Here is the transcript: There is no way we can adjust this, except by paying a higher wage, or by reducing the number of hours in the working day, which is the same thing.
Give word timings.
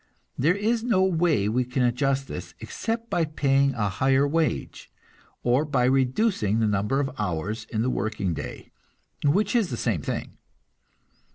There 0.35 0.55
is 0.55 0.83
no 0.83 1.03
way 1.03 1.47
we 1.47 1.63
can 1.63 1.83
adjust 1.83 2.27
this, 2.27 2.55
except 2.59 3.11
by 3.11 3.23
paying 3.23 3.75
a 3.75 3.87
higher 3.87 4.27
wage, 4.27 4.89
or 5.43 5.63
by 5.63 5.83
reducing 5.85 6.57
the 6.59 6.67
number 6.67 6.99
of 6.99 7.11
hours 7.19 7.65
in 7.65 7.83
the 7.83 7.89
working 7.91 8.33
day, 8.33 8.71
which 9.23 9.55
is 9.55 9.69
the 9.69 9.77
same 9.77 10.01
thing. 10.01 10.39